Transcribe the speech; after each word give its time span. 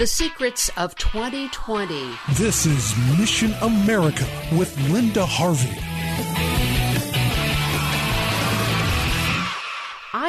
The 0.00 0.06
Secrets 0.06 0.70
of 0.78 0.94
2020. 0.94 2.14
This 2.32 2.64
is 2.64 2.94
Mission 3.18 3.52
America 3.60 4.26
with 4.50 4.74
Linda 4.88 5.26
Harvey. 5.26 5.89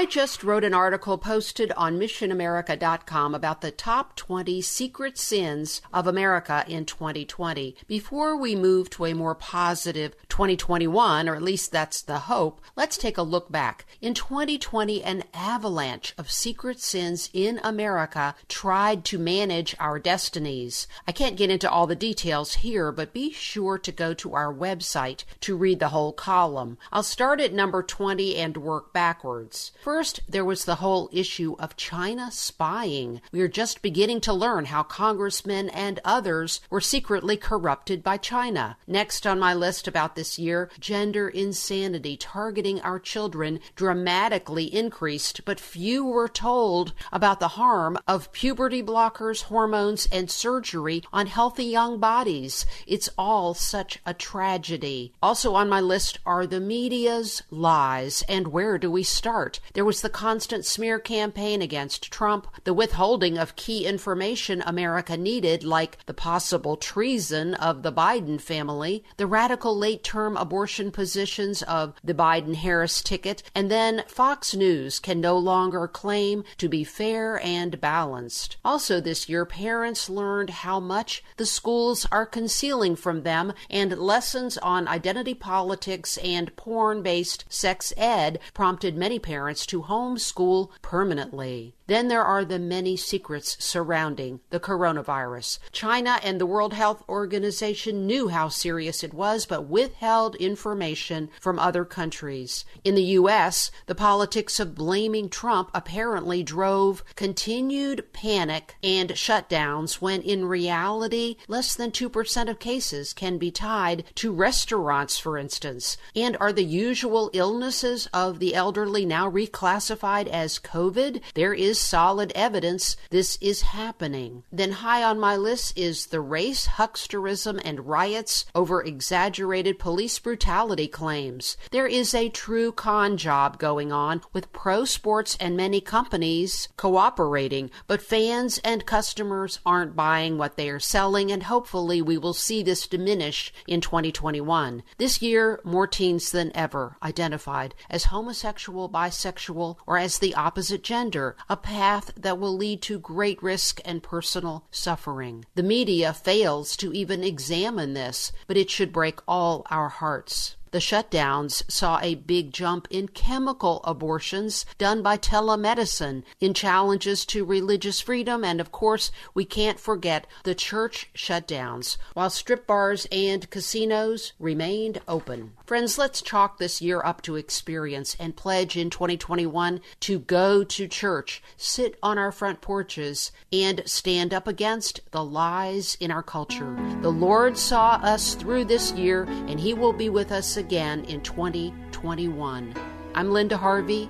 I 0.01 0.05
just 0.05 0.43
wrote 0.43 0.63
an 0.63 0.73
article 0.73 1.19
posted 1.19 1.71
on 1.73 1.99
missionamerica.com 1.99 3.35
about 3.35 3.61
the 3.61 3.69
top 3.69 4.15
20 4.15 4.59
secret 4.59 5.15
sins 5.15 5.79
of 5.93 6.07
America 6.07 6.65
in 6.67 6.85
2020. 6.87 7.75
Before 7.85 8.35
we 8.35 8.55
move 8.55 8.89
to 8.89 9.05
a 9.05 9.13
more 9.13 9.35
positive 9.35 10.15
2021, 10.27 11.29
or 11.29 11.35
at 11.35 11.43
least 11.43 11.71
that's 11.71 12.01
the 12.01 12.17
hope, 12.17 12.61
let's 12.75 12.97
take 12.97 13.19
a 13.19 13.21
look 13.21 13.51
back. 13.51 13.85
In 14.01 14.15
2020, 14.15 15.03
an 15.03 15.23
avalanche 15.35 16.15
of 16.17 16.31
secret 16.31 16.79
sins 16.79 17.29
in 17.31 17.59
America 17.63 18.33
tried 18.49 19.05
to 19.05 19.19
manage 19.19 19.75
our 19.79 19.99
destinies. 19.99 20.88
I 21.07 21.11
can't 21.11 21.38
get 21.38 21.52
into 21.52 21.69
all 21.69 21.85
the 21.85 21.95
details 21.95 22.55
here, 22.55 22.91
but 22.91 23.13
be 23.13 23.31
sure 23.31 23.77
to 23.77 23.91
go 23.91 24.15
to 24.15 24.33
our 24.33 24.52
website 24.52 25.25
to 25.41 25.55
read 25.55 25.80
the 25.80 25.89
whole 25.89 26.11
column. 26.11 26.80
I'll 26.91 27.03
start 27.03 27.39
at 27.39 27.53
number 27.53 27.83
20 27.83 28.36
and 28.36 28.58
work 28.58 28.91
backwards. 28.93 29.71
First, 29.94 30.22
there 30.25 30.45
was 30.45 30.64
the 30.64 30.75
whole 30.75 31.09
issue 31.11 31.58
of 31.59 31.75
China 31.75 32.31
spying. 32.31 33.22
We 33.34 33.42
are 33.42 33.50
just 33.50 33.81
beginning 33.81 34.22
to 34.22 34.31
learn 34.31 34.66
how 34.66 34.83
congressmen 34.83 35.67
and 35.67 36.00
others 36.06 36.61
were 36.70 36.80
secretly 36.80 37.36
corrupted 37.36 38.02
by 38.02 38.16
China. 38.16 38.78
Next 38.88 39.28
on 39.28 39.38
my 39.38 39.53
list 39.53 39.89
about 39.89 40.16
this 40.16 40.39
year, 40.39 40.70
gender 40.80 41.28
insanity 41.28 42.16
targeting 42.16 42.80
our 42.80 43.00
children 43.00 43.59
dramatically 43.75 44.73
increased, 44.73 45.42
but 45.44 45.59
few 45.59 46.05
were 46.05 46.30
told 46.30 46.94
about 47.11 47.42
the 47.42 47.50
harm 47.59 47.98
of 48.08 48.31
puberty 48.31 48.81
blockers, 48.81 49.44
hormones, 49.44 50.08
and 50.09 50.31
surgery 50.31 51.03
on 51.11 51.28
healthy 51.28 51.66
young 51.66 52.00
bodies. 52.00 52.66
It's 52.88 53.09
all 53.17 53.53
such 53.53 54.00
a 54.05 54.14
tragedy. 54.14 55.11
Also 55.22 55.53
on 55.53 55.67
my 55.67 55.81
list 55.81 56.17
are 56.26 56.48
the 56.48 56.61
media's 56.61 57.44
lies, 57.52 58.23
and 58.30 58.48
where 58.48 58.78
do 58.78 58.89
we 58.89 59.03
start? 59.03 59.59
There 59.81 59.85
was 59.87 60.01
the 60.01 60.11
constant 60.11 60.63
smear 60.63 60.99
campaign 60.99 61.59
against 61.59 62.11
Trump, 62.11 62.45
the 62.65 62.73
withholding 62.73 63.39
of 63.39 63.55
key 63.55 63.87
information 63.87 64.61
America 64.63 65.17
needed, 65.17 65.63
like 65.63 65.97
the 66.05 66.13
possible 66.13 66.77
treason 66.77 67.55
of 67.55 67.81
the 67.81 67.91
Biden 67.91 68.39
family, 68.39 69.03
the 69.17 69.25
radical 69.25 69.75
late 69.75 70.03
term 70.03 70.37
abortion 70.37 70.91
positions 70.91 71.63
of 71.63 71.95
the 72.03 72.13
Biden 72.13 72.53
Harris 72.53 73.02
ticket, 73.02 73.41
and 73.55 73.71
then 73.71 74.03
Fox 74.07 74.53
News 74.53 74.99
can 74.99 75.19
no 75.19 75.35
longer 75.35 75.87
claim 75.87 76.43
to 76.57 76.69
be 76.69 76.83
fair 76.83 77.43
and 77.43 77.81
balanced. 77.81 78.57
Also, 78.63 79.02
this 79.02 79.27
year, 79.27 79.47
parents 79.47 80.11
learned 80.11 80.52
how 80.52 80.79
much 80.79 81.23
the 81.37 81.45
schools 81.47 82.05
are 82.11 82.27
concealing 82.27 82.95
from 82.95 83.23
them, 83.23 83.52
and 83.67 83.97
lessons 83.97 84.59
on 84.59 84.87
identity 84.87 85.33
politics 85.33 86.17
and 86.17 86.55
porn 86.55 87.02
based 87.02 87.45
sex 87.49 87.91
ed 87.97 88.37
prompted 88.53 88.95
many 88.95 89.17
parents 89.17 89.70
to 89.71 89.83
homeschool 89.83 90.70
permanently. 90.82 91.73
Then 91.91 92.07
there 92.07 92.23
are 92.23 92.45
the 92.45 92.57
many 92.57 92.95
secrets 92.95 93.57
surrounding 93.59 94.39
the 94.49 94.61
coronavirus. 94.61 95.59
China 95.73 96.21
and 96.23 96.39
the 96.39 96.45
World 96.45 96.71
Health 96.71 97.03
Organization 97.09 98.07
knew 98.07 98.29
how 98.29 98.47
serious 98.47 99.03
it 99.03 99.13
was, 99.13 99.45
but 99.45 99.65
withheld 99.65 100.37
information 100.37 101.29
from 101.41 101.59
other 101.59 101.83
countries. 101.83 102.63
In 102.85 102.95
the 102.95 103.03
U.S., 103.19 103.71
the 103.87 103.93
politics 103.93 104.57
of 104.57 104.73
blaming 104.73 105.27
Trump 105.27 105.69
apparently 105.73 106.43
drove 106.43 107.03
continued 107.17 108.13
panic 108.13 108.77
and 108.81 109.09
shutdowns 109.09 109.95
when 109.95 110.21
in 110.21 110.45
reality, 110.45 111.35
less 111.49 111.75
than 111.75 111.91
2% 111.91 112.49
of 112.49 112.58
cases 112.58 113.11
can 113.11 113.37
be 113.37 113.52
tied 113.52 114.05
to 114.15 114.31
restaurants, 114.31 115.17
for 115.17 115.37
instance. 115.37 115.97
And 116.15 116.37
are 116.39 116.53
the 116.53 116.63
usual 116.63 117.29
illnesses 117.33 118.08
of 118.13 118.39
the 118.39 118.55
elderly 118.55 119.03
now 119.05 119.29
reclassified 119.29 120.27
as 120.27 120.58
COVID? 120.58 121.21
There 121.33 121.53
is 121.53 121.80
solid 121.81 122.31
evidence 122.36 122.95
this 123.09 123.37
is 123.42 123.61
happening. 123.61 124.43
Then, 124.52 124.71
high 124.71 125.03
on 125.03 125.19
my 125.19 125.36
list 125.36 125.77
is 125.77 126.08
the 126.08 126.21
race, 126.21 126.67
hucksterism, 126.67 127.61
and 127.65 127.87
riots 127.87 128.45
over 128.56 128.83
exaggerated 128.83 129.80
police 129.80 130.18
brutality 130.19 130.88
claims. 130.88 131.57
There 131.71 131.88
is 131.88 132.13
a 132.13 132.30
true 132.30 132.71
con 132.71 133.18
job 133.18 133.59
going 133.59 133.91
on 133.91 134.21
with 134.33 134.53
pro 134.53 134.86
sports 134.86 135.36
and 135.39 135.57
many 135.57 135.81
companies 135.81 136.69
cooperating, 136.77 137.71
but 137.88 138.01
fans 138.01 138.59
and 138.63 138.86
customers 138.86 139.59
aren't 139.65 139.95
buying 139.95 140.38
what 140.38 140.57
they 140.57 140.69
are 140.69 140.80
selling, 140.80 141.31
and 141.31 141.44
hopefully 141.44 142.01
we 142.01 142.18
will 142.18 142.33
see 142.33 142.63
this 142.63 142.88
diminish 142.88 143.53
in 143.68 143.81
2021. 143.81 144.83
This 144.97 145.21
year, 145.21 145.59
more 145.63 145.88
teens 145.88 146.31
than 146.31 146.56
ever 146.56 146.97
identified 147.03 147.74
as 147.89 148.06
homosexual, 148.06 148.89
bisexual, 148.89 149.77
or 149.88 149.97
as 149.97 150.19
the 150.19 150.36
opposite 150.36 150.83
gender, 150.83 151.36
a 151.50 151.57
path 151.71 152.12
that 152.18 152.38
will 152.38 152.57
lead 152.57 152.81
to 152.81 153.00
great 153.00 153.42
risk 153.42 153.80
and 153.86 154.04
personal 154.04 154.65
suffering. 154.71 155.45
The 155.56 155.63
media 155.63 156.12
fails 156.12 156.75
to 156.75 156.92
even 156.92 157.24
examine 157.24 157.94
this, 157.94 158.33
but 158.45 158.57
it 158.57 158.69
should 158.69 158.92
break 158.92 159.19
all 159.25 159.65
our 159.69 159.88
hearts. 159.88 160.57
The 160.71 160.80
shutdowns 160.80 161.63
saw 161.69 162.00
a 162.01 162.15
big 162.15 162.54
jump 162.54 162.88
in 162.89 163.09
chemical 163.09 163.81
abortions 163.83 164.65
done 164.77 165.01
by 165.01 165.18
telemedicine, 165.18 166.24
in 166.39 166.54
challenges 166.54 167.25
to 167.27 167.44
religious 167.44 168.00
freedom, 168.00 168.44
and 168.45 168.62
of 168.62 168.71
course, 168.71 169.12
we 169.33 169.44
can't 169.44 169.80
forget 169.80 170.27
the 170.44 170.56
church 170.56 171.09
shutdowns, 171.13 171.98
while 172.13 172.30
strip 172.30 172.68
bars 172.68 173.06
and 173.12 173.50
casinos 173.50 174.31
remained 174.39 175.01
open. 175.09 175.53
Friends, 175.71 175.98
let's 175.98 176.21
chalk 176.21 176.57
this 176.57 176.81
year 176.81 177.01
up 177.06 177.21
to 177.21 177.38
experience 177.38 178.18
and 178.19 178.36
pledge 178.36 178.75
in 178.75 178.89
2021 178.89 179.80
to 180.01 180.19
go 180.19 180.65
to 180.65 180.86
church, 180.86 181.42
sit 181.56 181.98
on 182.04 182.18
our 182.18 182.33
front 182.33 182.59
porches, 182.59 183.31
and 183.54 183.81
stand 183.86 184.33
up 184.33 184.50
against 184.50 185.00
the 185.12 185.24
lies 185.24 185.95
in 186.01 186.12
our 186.12 186.24
culture. 186.24 186.75
The 187.01 187.09
Lord 187.09 187.57
saw 187.57 187.92
us 188.04 188.36
through 188.36 188.65
this 188.65 188.92
year, 188.92 189.24
and 189.24 189.62
He 189.62 189.74
will 189.74 189.94
be 189.94 190.09
with 190.09 190.33
us 190.33 190.57
again 190.57 191.06
in 191.06 191.21
2021. 191.21 192.74
I'm 193.15 193.31
Linda 193.31 193.56
Harvey. 193.56 194.09